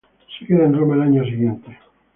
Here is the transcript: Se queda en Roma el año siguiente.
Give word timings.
Se 0.33 0.47
queda 0.47 0.65
en 0.65 0.73
Roma 0.75 0.95
el 0.95 1.01
año 1.03 1.23
siguiente. 1.25 1.77